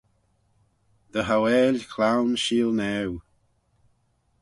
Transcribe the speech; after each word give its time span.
Dy 1.11 1.21
hauail 1.27 1.77
cloan 1.91 2.29
sheelnaue. 2.43 3.17